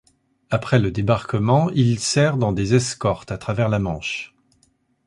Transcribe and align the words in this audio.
Après 0.49 0.79
le 0.79 0.89
débarquement, 0.89 1.69
il 1.69 1.99
sert 1.99 2.37
dans 2.37 2.53
des 2.53 2.73
escortes 2.73 3.31
à 3.31 3.37
travers 3.37 3.69
la 3.69 3.77
Manche. 3.77 4.33